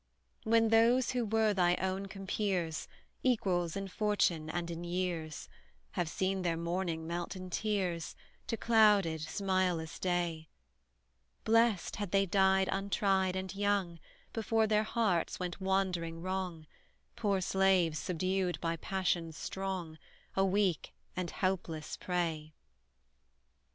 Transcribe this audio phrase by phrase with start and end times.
[0.45, 2.87] When those who were thy own compeers,
[3.21, 5.47] Equals in fortune and in years,
[5.91, 8.15] Have seen their morning melt in tears,
[8.47, 10.49] To clouded, smileless day;
[11.43, 13.99] Blest, had they died untried and young,
[14.33, 16.65] Before their hearts went wandering wrong,
[17.15, 19.99] Poor slaves, subdued by passions strong,
[20.35, 22.55] A weak and helpless prey!